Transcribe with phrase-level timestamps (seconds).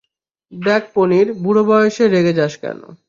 [0.51, 2.79] দেখ পনির, বুড়ো বয়সে রেগে যাস কেন?